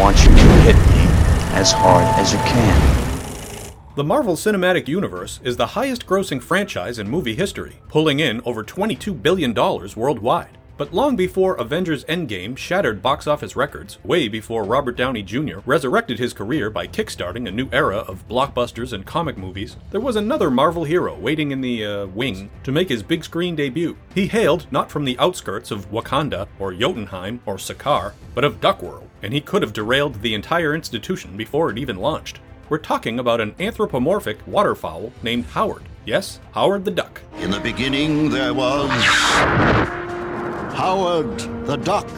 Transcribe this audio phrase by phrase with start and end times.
[0.00, 1.04] want you to hit me
[1.60, 3.74] as hard as you can.
[3.96, 8.64] The Marvel Cinematic Universe is the highest grossing franchise in movie history, pulling in over
[8.64, 10.56] $22 billion worldwide.
[10.80, 15.58] But long before Avengers Endgame shattered box office records, way before Robert Downey Jr.
[15.66, 20.16] resurrected his career by kickstarting a new era of blockbusters and comic movies, there was
[20.16, 23.98] another Marvel hero waiting in the uh, wing to make his big screen debut.
[24.14, 29.08] He hailed not from the outskirts of Wakanda or Jotunheim or Sakaar, but of Duckworld,
[29.22, 32.40] and he could have derailed the entire institution before it even launched.
[32.70, 35.82] We're talking about an anthropomorphic waterfowl named Howard.
[36.06, 37.20] Yes, Howard the Duck.
[37.36, 39.99] In the beginning, there was.
[40.80, 42.08] Howard the Duck.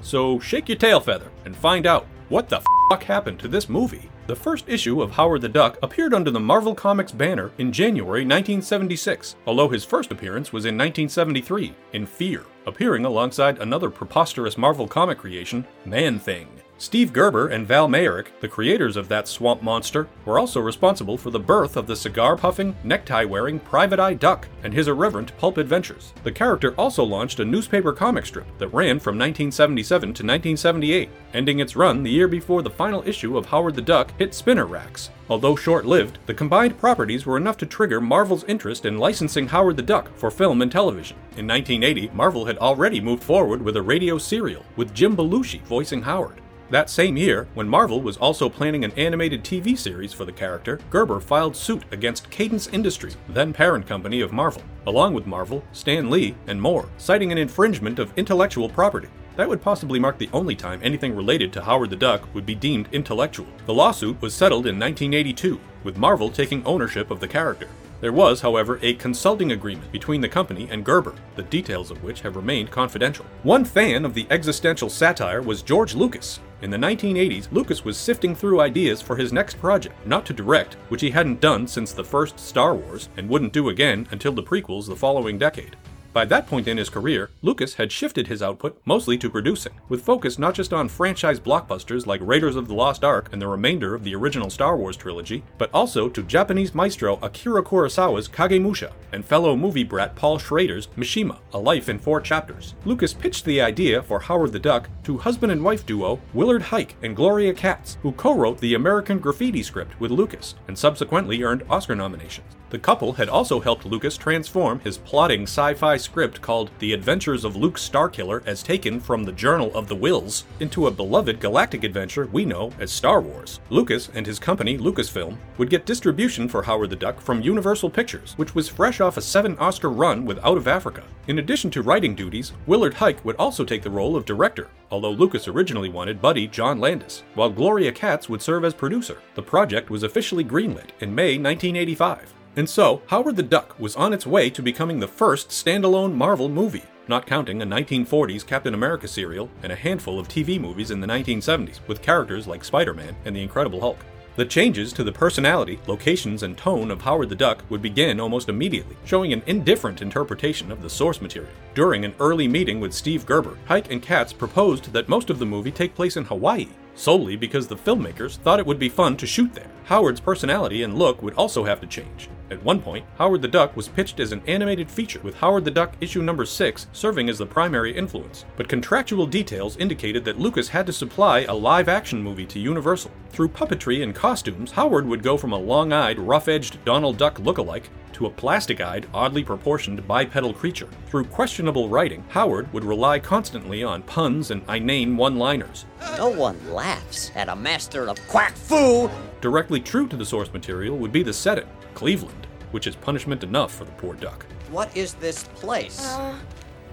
[0.00, 4.10] So shake your tail feather and find out what the fuck happened to this movie.
[4.26, 8.22] The first issue of Howard the Duck appeared under the Marvel Comics banner in January
[8.22, 14.88] 1976, although his first appearance was in 1973 in Fear, appearing alongside another preposterous Marvel
[14.88, 16.48] comic creation, Man Thing.
[16.80, 21.30] Steve Gerber and Val Mayerik, the creators of that swamp monster, were also responsible for
[21.30, 25.58] the birth of the cigar puffing, necktie wearing Private Eye Duck and his irreverent pulp
[25.58, 26.12] adventures.
[26.22, 31.58] The character also launched a newspaper comic strip that ran from 1977 to 1978, ending
[31.58, 35.10] its run the year before the final issue of Howard the Duck hit spinner racks.
[35.28, 39.76] Although short lived, the combined properties were enough to trigger Marvel's interest in licensing Howard
[39.76, 41.16] the Duck for film and television.
[41.36, 46.02] In 1980, Marvel had already moved forward with a radio serial, with Jim Belushi voicing
[46.02, 46.40] Howard.
[46.70, 50.78] That same year, when Marvel was also planning an animated TV series for the character,
[50.90, 56.10] Gerber filed suit against Cadence Industries, then parent company of Marvel, along with Marvel, Stan
[56.10, 59.08] Lee, and more, citing an infringement of intellectual property.
[59.36, 62.54] That would possibly mark the only time anything related to Howard the Duck would be
[62.54, 63.46] deemed intellectual.
[63.64, 67.68] The lawsuit was settled in 1982, with Marvel taking ownership of the character.
[68.02, 72.20] There was, however, a consulting agreement between the company and Gerber, the details of which
[72.20, 73.24] have remained confidential.
[73.42, 76.40] One fan of the existential satire was George Lucas.
[76.60, 80.74] In the 1980s, Lucas was sifting through ideas for his next project, not to direct,
[80.88, 84.42] which he hadn't done since the first Star Wars, and wouldn't do again until the
[84.42, 85.76] prequels the following decade.
[86.18, 90.02] By that point in his career, Lucas had shifted his output mostly to producing, with
[90.02, 93.94] focus not just on franchise blockbusters like Raiders of the Lost Ark and the remainder
[93.94, 99.24] of the original Star Wars trilogy, but also to Japanese maestro Akira Kurosawa's Kagemusha and
[99.24, 102.74] fellow movie brat Paul Schrader's Mishima, A Life in Four Chapters.
[102.84, 106.94] Lucas pitched the idea for Howard the Duck to husband and wife duo Willard Huyck
[107.00, 111.94] and Gloria Katz, who co-wrote the American Graffiti script with Lucas and subsequently earned Oscar
[111.94, 112.57] nominations.
[112.70, 117.44] The couple had also helped Lucas transform his plotting sci fi script called The Adventures
[117.44, 121.82] of Luke Starkiller as taken from the Journal of the Whills, into a beloved galactic
[121.82, 123.60] adventure we know as Star Wars.
[123.70, 128.34] Lucas and his company, Lucasfilm, would get distribution for Howard the Duck from Universal Pictures,
[128.36, 131.04] which was fresh off a seven Oscar run with Out of Africa.
[131.26, 135.10] In addition to writing duties, Willard Huyck would also take the role of director, although
[135.10, 139.18] Lucas originally wanted buddy John Landis, while Gloria Katz would serve as producer.
[139.36, 142.34] The project was officially greenlit in May 1985.
[142.58, 146.48] And so, Howard the Duck was on its way to becoming the first standalone Marvel
[146.48, 151.00] movie, not counting a 1940s Captain America serial and a handful of TV movies in
[151.00, 154.04] the 1970s with characters like Spider Man and the Incredible Hulk.
[154.34, 158.48] The changes to the personality, locations, and tone of Howard the Duck would begin almost
[158.48, 161.52] immediately, showing an indifferent interpretation of the source material.
[161.76, 165.46] During an early meeting with Steve Gerber, Huyck and Katz proposed that most of the
[165.46, 166.66] movie take place in Hawaii,
[166.98, 169.70] solely because the filmmakers thought it would be fun to shoot there.
[169.84, 172.28] Howard's personality and look would also have to change.
[172.50, 175.70] At one point, Howard the Duck was pitched as an animated feature, with Howard the
[175.70, 178.44] Duck issue number 6 serving as the primary influence.
[178.56, 183.10] But contractual details indicated that Lucas had to supply a live action movie to Universal.
[183.30, 187.38] Through puppetry and costumes, Howard would go from a long eyed, rough edged Donald Duck
[187.38, 190.88] look-alike to a plastic eyed, oddly proportioned bipedal creature.
[191.06, 195.84] Through questionable writing, Howard would rely constantly on puns and inane one liners.
[196.16, 199.10] No one laughs at a master of quack foo.
[199.40, 203.74] Directly true to the source material would be the setting, Cleveland, which is punishment enough
[203.74, 204.46] for the poor duck.
[204.70, 206.04] What is this place?
[206.06, 206.36] Uh,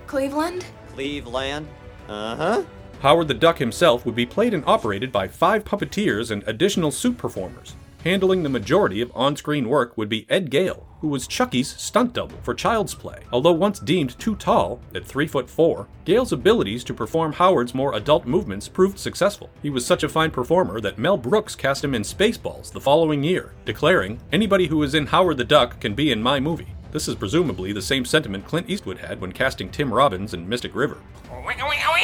[0.08, 0.66] Cleveland?
[0.94, 1.68] Cleveland?
[2.08, 2.64] Uh huh.
[3.02, 7.18] Howard the Duck himself would be played and operated by five puppeteers and additional suit
[7.18, 7.76] performers.
[8.04, 12.14] Handling the majority of on screen work would be Ed Gale, who was Chucky's stunt
[12.14, 13.20] double for Child's Play.
[13.32, 17.94] Although once deemed too tall, at 3 foot 4, Gale's abilities to perform Howard's more
[17.94, 19.52] adult movements proved successful.
[19.62, 23.24] He was such a fine performer that Mel Brooks cast him in Spaceballs the following
[23.24, 26.74] year, declaring, Anybody who is in Howard the Duck can be in my movie.
[26.92, 30.74] This is presumably the same sentiment Clint Eastwood had when casting Tim Robbins in Mystic
[30.74, 30.98] River.
[31.30, 31.95] Oh, oh, oh,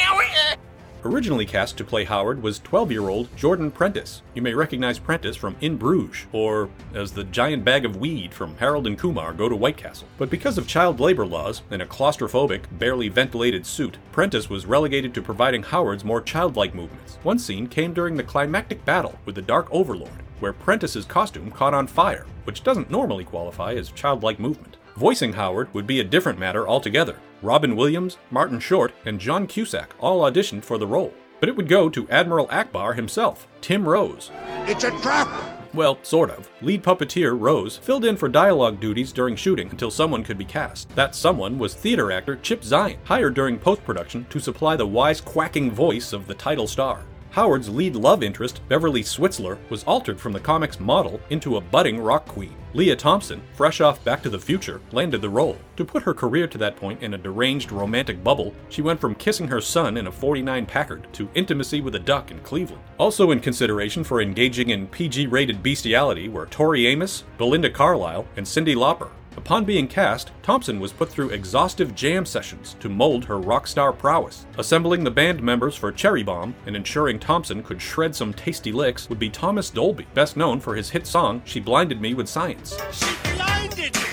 [1.04, 4.22] Originally cast to play Howard was 12 year old Jordan Prentice.
[4.34, 8.56] You may recognize Prentice from In Bruges, or as the giant bag of weed from
[8.58, 10.06] Harold and Kumar Go to White Castle.
[10.16, 15.12] But because of child labor laws and a claustrophobic, barely ventilated suit, Prentice was relegated
[15.14, 17.18] to providing Howard's more childlike movements.
[17.24, 21.74] One scene came during the climactic battle with the Dark Overlord, where Prentice's costume caught
[21.74, 24.76] on fire, which doesn't normally qualify as childlike movement.
[24.96, 27.16] Voicing Howard would be a different matter altogether.
[27.40, 31.14] Robin Williams, Martin Short, and John Cusack all auditioned for the role.
[31.40, 34.30] But it would go to Admiral Ackbar himself, Tim Rose.
[34.66, 35.28] It's a trap!
[35.74, 36.50] Well, sort of.
[36.60, 40.94] Lead puppeteer Rose filled in for dialogue duties during shooting until someone could be cast.
[40.94, 45.20] That someone was theater actor Chip Zien, hired during post production to supply the wise
[45.20, 47.04] quacking voice of the title star.
[47.32, 51.98] Howard's lead love interest, Beverly Switzler, was altered from the comic's model into a budding
[51.98, 52.54] rock queen.
[52.74, 55.56] Lea Thompson, fresh off Back to the Future, landed the role.
[55.76, 59.14] To put her career to that point in a deranged romantic bubble, she went from
[59.14, 62.82] kissing her son in a 49 Packard to intimacy with a duck in Cleveland.
[62.98, 68.44] Also in consideration for engaging in PG rated bestiality were Tori Amos, Belinda Carlisle, and
[68.44, 69.08] Cyndi Lauper.
[69.36, 73.92] Upon being cast, Thompson was put through exhaustive jam sessions to mold her rock star
[73.92, 74.46] prowess.
[74.58, 79.08] Assembling the band members for Cherry Bomb and ensuring Thompson could shred some tasty licks
[79.08, 82.76] would be Thomas Dolby, best known for his hit song She Blinded Me with Science.
[82.92, 84.11] She blinded me.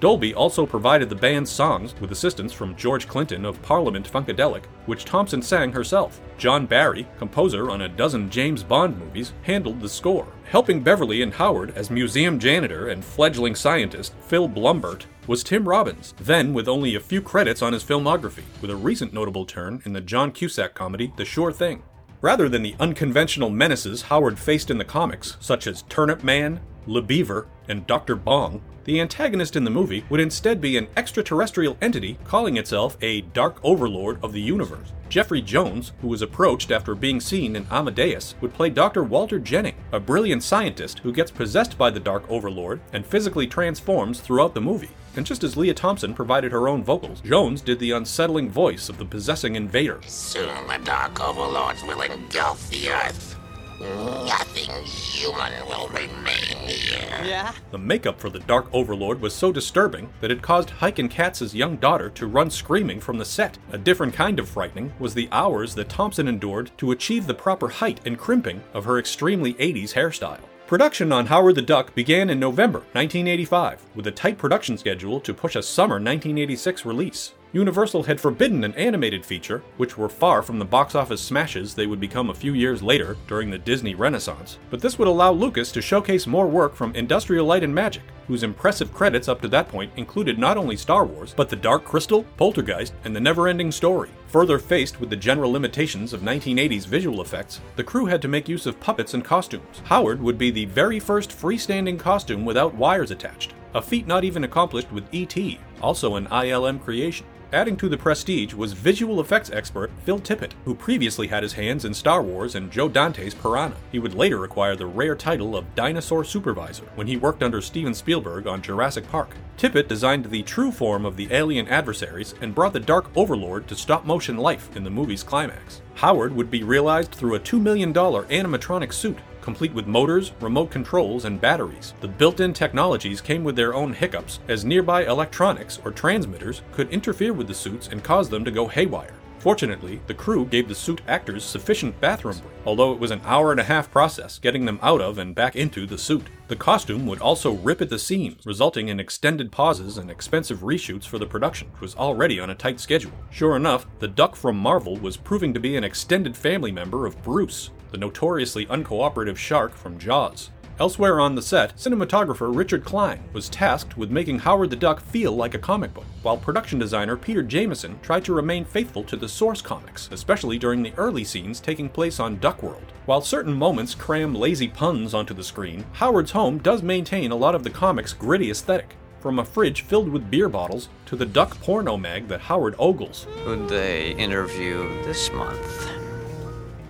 [0.00, 5.04] Dolby also provided the band's songs with assistance from George Clinton of Parliament Funkadelic, which
[5.04, 6.22] Thompson sang herself.
[6.38, 10.26] John Barry, composer on a dozen James Bond movies, handled the score.
[10.44, 16.14] Helping Beverly and Howard as museum janitor and fledgling scientist Phil Blumburtt was Tim Robbins,
[16.18, 19.92] then with only a few credits on his filmography, with a recent notable turn in
[19.92, 21.82] the John Cusack comedy The Sure Thing.
[22.22, 27.02] Rather than the unconventional menaces Howard faced in the comics, such as Turnip Man, Le
[27.02, 28.16] Beaver, and Dr.
[28.16, 33.20] Bong, the antagonist in the movie would instead be an extraterrestrial entity calling itself a
[33.20, 34.92] Dark Overlord of the universe.
[35.08, 39.02] Jeffrey Jones, who was approached after being seen in Amadeus, would play Dr.
[39.02, 44.20] Walter Jennings, a brilliant scientist who gets possessed by the Dark Overlord and physically transforms
[44.20, 44.90] throughout the movie.
[45.16, 48.98] And just as Lea Thompson provided her own vocals, Jones did the unsettling voice of
[48.98, 50.00] the possessing invader.
[50.06, 53.39] Soon the Dark Overlords will engulf the Earth.
[53.80, 57.22] Nothing human will remain here.
[57.24, 57.52] Yeah?
[57.70, 61.54] The makeup for the Dark Overlord was so disturbing that it caused Huyck and Katz's
[61.54, 63.56] young daughter to run screaming from the set.
[63.72, 67.68] A different kind of frightening was the hours that Thompson endured to achieve the proper
[67.68, 70.40] height and crimping of her extremely 80s hairstyle.
[70.66, 75.34] Production on Howard the Duck began in November 1985, with a tight production schedule to
[75.34, 77.32] push a summer 1986 release.
[77.52, 81.86] Universal had forbidden an animated feature, which were far from the box office smashes they
[81.86, 84.60] would become a few years later during the Disney Renaissance.
[84.70, 88.44] But this would allow Lucas to showcase more work from Industrial Light and Magic, whose
[88.44, 92.22] impressive credits up to that point included not only Star Wars, but The Dark Crystal,
[92.36, 94.10] Poltergeist, and The Never Ending Story.
[94.28, 98.48] Further faced with the general limitations of 1980s visual effects, the crew had to make
[98.48, 99.82] use of puppets and costumes.
[99.82, 104.44] Howard would be the very first freestanding costume without wires attached, a feat not even
[104.44, 107.26] accomplished with E.T., also an ILM creation.
[107.52, 111.84] Adding to the prestige was visual effects expert Phil Tippett, who previously had his hands
[111.84, 113.74] in Star Wars and Joe Dante's Piranha.
[113.90, 117.92] He would later acquire the rare title of Dinosaur Supervisor when he worked under Steven
[117.92, 119.34] Spielberg on Jurassic Park.
[119.58, 123.74] Tippett designed the true form of the alien adversaries and brought the Dark Overlord to
[123.74, 125.80] stop motion life in the movie's climax.
[125.96, 131.24] Howard would be realized through a $2 million animatronic suit complete with motors, remote controls,
[131.24, 131.94] and batteries.
[132.00, 136.90] The built in technologies came with their own hiccups, as nearby electronics or transmitters could
[136.90, 139.14] interfere with the suits and cause them to go haywire.
[139.40, 143.52] Fortunately, the crew gave the suit actors sufficient bathroom break, although it was an hour
[143.52, 146.26] and a half process getting them out of and back into the suit.
[146.48, 151.04] The costume would also rip at the seams, resulting in extended pauses and expensive reshoots
[151.04, 153.12] for the production, which was already on a tight schedule.
[153.30, 157.22] Sure enough, the duck from Marvel was proving to be an extended family member of
[157.22, 160.50] Bruce, the notoriously uncooperative shark from Jaws.
[160.80, 165.36] Elsewhere on the set, cinematographer Richard Kline was tasked with making Howard the Duck feel
[165.36, 169.28] like a comic book, while production designer Peter Jamison tried to remain faithful to the
[169.28, 172.88] source comics, especially during the early scenes taking place on Duckworld.
[173.04, 177.54] While certain moments cram lazy puns onto the screen, Howard's home does maintain a lot
[177.54, 178.96] of the comic's gritty aesthetic.
[179.20, 183.24] From a fridge filled with beer bottles to the duck porno mag that Howard ogles.
[183.44, 185.99] Who'd they interview this month?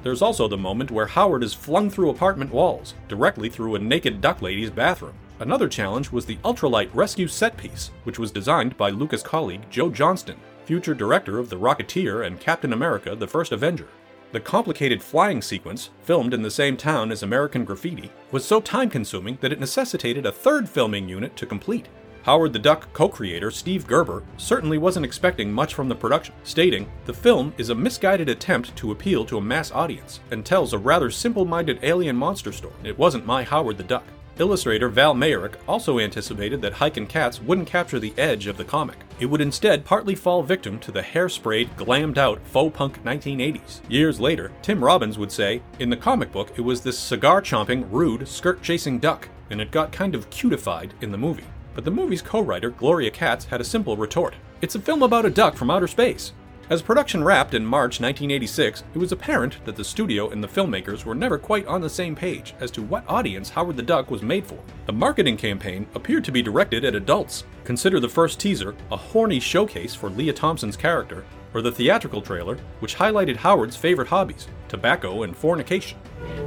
[0.03, 4.21] There's also the moment where Howard is flung through apartment walls, directly through a naked
[4.21, 5.15] duck lady's bathroom.
[5.41, 9.91] Another challenge was the ultralight rescue set piece, which was designed by Lucas colleague Joe
[9.91, 13.89] Johnston, future director of The Rocketeer and Captain America The First Avenger.
[14.33, 18.89] The complicated flying sequence, filmed in the same town as American Graffiti, was so time
[18.89, 21.89] consuming that it necessitated a third filming unit to complete.
[22.23, 26.91] Howard the Duck co creator Steve Gerber certainly wasn't expecting much from the production, stating,
[27.07, 30.79] The film is a misguided attempt to appeal to a mass audience and tells a
[30.79, 32.75] rather simple minded alien monster story.
[32.85, 34.05] It wasn't my Howard the Duck.
[34.39, 38.65] Illustrator Val Mayerik also anticipated that Huyck and Katz wouldn't capture the edge of the
[38.65, 38.97] comic.
[39.19, 43.81] It would instead partly fall victim to the hairsprayed, glammed out faux punk 1980s.
[43.89, 47.87] Years later, Tim Robbins would say, In the comic book, it was this cigar chomping,
[47.91, 51.45] rude, skirt chasing duck, and it got kind of cutified in the movie.
[51.75, 55.27] But the movie's co writer, Gloria Katz, had a simple retort It's a film about
[55.27, 56.33] a duck from outer space.
[56.71, 61.05] As production wrapped in March 1986, it was apparent that the studio and the filmmakers
[61.05, 64.23] were never quite on the same page as to what audience Howard the Duck was
[64.23, 64.57] made for.
[64.87, 67.43] The marketing campaign appeared to be directed at adults.
[67.65, 71.25] Consider the first teaser, a horny showcase for Lea Thompson's character,
[71.55, 75.99] or the theatrical trailer, which highlighted Howard's favorite hobbies tobacco and fornication.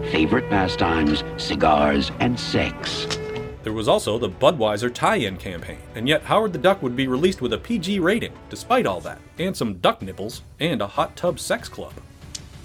[0.10, 3.20] Favorite pastimes, cigars, and sex.
[3.64, 7.08] There was also the Budweiser tie in campaign, and yet Howard the Duck would be
[7.08, 11.16] released with a PG rating, despite all that, and some duck nipples, and a hot
[11.16, 11.94] tub sex club.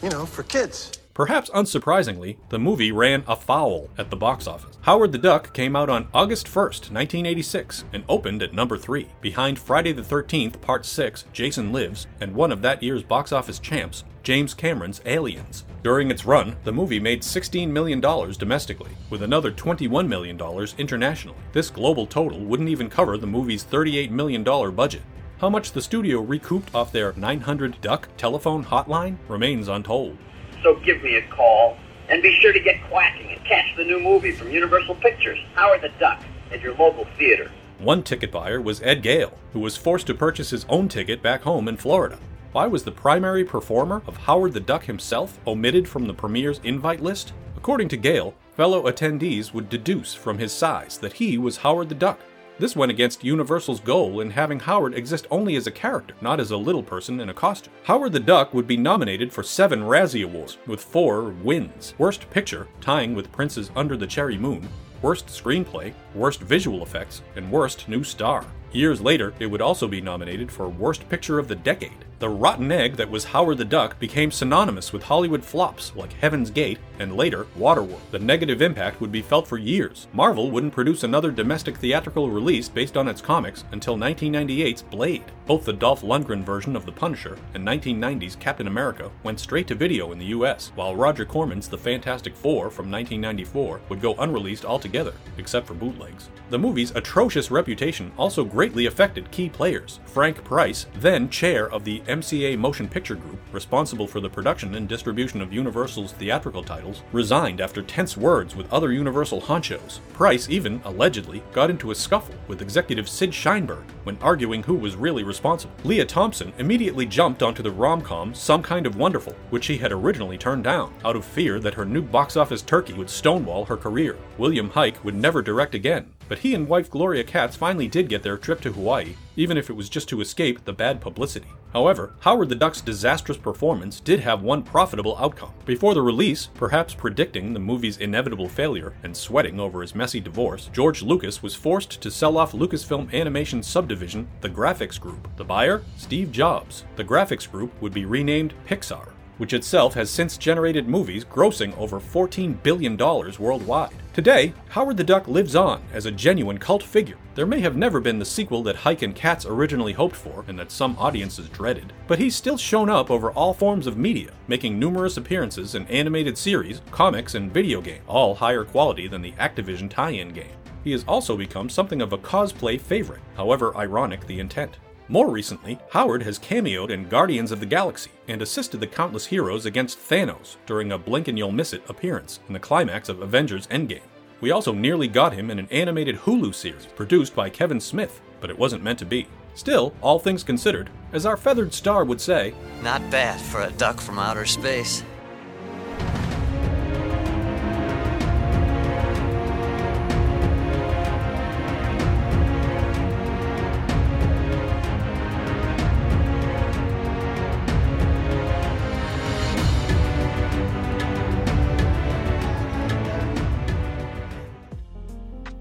[0.03, 0.93] You know, for kids.
[1.15, 4.79] Perhaps unsurprisingly, the movie ran afoul at the box office.
[4.83, 9.59] Howard the Duck came out on August 1st, 1986, and opened at number 3, behind
[9.59, 14.05] Friday the 13th, Part 6, Jason Lives, and one of that year's box office champs,
[14.23, 15.65] James Cameron's Aliens.
[15.83, 20.41] During its run, the movie made $16 million domestically, with another $21 million
[20.79, 21.39] internationally.
[21.53, 25.03] This global total wouldn't even cover the movie's $38 million budget.
[25.41, 30.19] How much the studio recouped off their 900 duck telephone hotline remains untold.
[30.63, 31.77] So give me a call,
[32.09, 35.83] and be sure to get quacking and catch the new movie from Universal Pictures, Howard
[35.83, 36.21] the Duck,
[36.51, 37.51] at your local theater.
[37.79, 41.43] One ticket buyer was Ed Gale, who was forced to purchase his own ticket back
[41.43, 42.19] home in Florida.
[42.53, 47.03] Why was the primary performer of Howard the Duck himself omitted from the premiere's invite
[47.03, 47.35] list?
[47.59, 51.95] According to Gale, fellow attendees would deduce from his size that he was Howard the
[51.95, 52.19] Duck.
[52.59, 56.51] This went against Universal's goal in having Howard exist only as a character, not as
[56.51, 57.75] a little person in a costume.
[57.85, 62.67] Howard the Duck would be nominated for seven Razzie Awards, with four wins Worst Picture,
[62.81, 64.67] tying with Prince's Under the Cherry Moon,
[65.03, 68.47] Worst Screenplay, Worst Visual Effects, and Worst New Star.
[68.73, 72.05] Years later, it would also be nominated for Worst Picture of the Decade.
[72.19, 76.51] The rotten egg that was Howard the Duck became synonymous with Hollywood flops like Heaven's
[76.51, 78.01] Gate and later Waterworld.
[78.11, 80.09] The negative impact would be felt for years.
[80.13, 85.23] Marvel wouldn't produce another domestic theatrical release based on its comics until 1998's Blade.
[85.47, 89.77] Both the Dolph Lundgren version of The Punisher and 1990's Captain America went straight to
[89.77, 94.65] video in the US, while Roger Corman's The Fantastic Four from 1994 would go unreleased
[94.65, 96.31] altogether, except for bootlegs.
[96.51, 100.01] The movie's atrocious reputation also greatly affected key players.
[100.07, 104.89] Frank Price, then chair of the MCA Motion Picture Group, responsible for the production and
[104.89, 110.01] distribution of Universal's theatrical titles, resigned after tense words with other Universal honchos.
[110.13, 114.97] Price even, allegedly, got into a scuffle with executive Sid Sheinberg when arguing who was
[114.97, 115.77] really responsible.
[115.85, 119.93] Lea Thompson immediately jumped onto the rom com Some Kind of Wonderful, which she had
[119.93, 123.77] originally turned down, out of fear that her new box office turkey would stonewall her
[123.77, 124.17] career.
[124.37, 128.23] William Huyck would never direct again, but he and wife Gloria Katz finally did get
[128.23, 131.49] their trip to Hawaii, even if it was just to escape the bad publicity.
[131.73, 135.53] However, Howard the Duck's disastrous performance did have one profitable outcome.
[135.67, 140.71] Before the release, perhaps predicting the movie's inevitable failure and sweating over his messy divorce,
[140.73, 145.29] George Lucas was forced to sell off Lucasfilm Animation subdivision, the Graphics Group.
[145.37, 145.83] The buyer?
[145.97, 146.85] Steve Jobs.
[146.97, 151.99] The Graphics Group would be renamed Pixar which itself has since generated movies grossing over
[151.99, 153.95] $14 billion worldwide.
[154.13, 157.17] Today, Howard the Duck lives on as a genuine cult figure.
[157.35, 160.59] There may have never been the sequel that Huyck and Katz originally hoped for and
[160.59, 164.77] that some audiences dreaded, but he's still shown up over all forms of media, making
[164.77, 169.89] numerous appearances in animated series, comics, and video game, all higher quality than the Activision
[169.89, 170.57] tie-in game.
[170.83, 174.79] He has also become something of a cosplay favorite, however ironic the intent.
[175.11, 179.65] More recently, Howard has cameoed in Guardians of the Galaxy and assisted the countless heroes
[179.65, 183.67] against Thanos during a blink and you'll miss it appearance in the climax of Avengers
[183.69, 184.03] Endgame.
[184.43, 188.51] We also nearly got him in an animated Hulu series produced by Kevin Smith, but
[188.51, 189.27] it wasn't meant to be.
[189.55, 194.01] Still, all things considered, as our feathered star would say, Not bad for a duck
[194.01, 195.03] from outer space.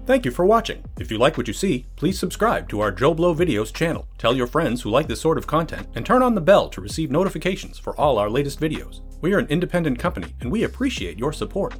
[0.08, 0.82] Thank you for watching.
[0.98, 4.46] If you like what you see, please subscribe to our JoBlo Videos channel, tell your
[4.46, 7.78] friends who like this sort of content, and turn on the bell to receive notifications
[7.78, 9.02] for all our latest videos.
[9.20, 11.74] We are an independent company and we appreciate your support.